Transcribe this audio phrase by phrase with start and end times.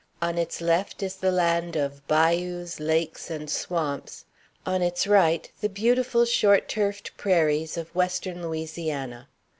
[0.19, 4.25] On its left is the land of bayous, lakes, and swamps;
[4.65, 9.27] on its right, the beautiful short turfed prairies of Western Louisiana.